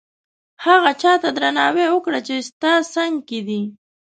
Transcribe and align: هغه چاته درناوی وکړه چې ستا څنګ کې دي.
هغه 0.65 0.91
چاته 1.01 1.29
درناوی 1.35 1.85
وکړه 1.91 2.19
چې 2.27 2.35
ستا 2.49 2.73
څنګ 2.93 3.13
کې 3.29 3.39
دي. 3.47 3.61